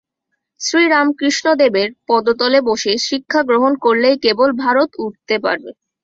শ্রীরামকৃষ্ণদেবের 0.61 1.89
পদতলে 2.07 2.59
বসে 2.69 2.93
শিক্ষা 3.07 3.41
গ্রহণ 3.43 3.73
করলেই 3.81 4.15
কেবল 4.23 4.49
ভারত 4.63 4.89
উঠতে 5.05 5.35
পারবে। 5.43 5.71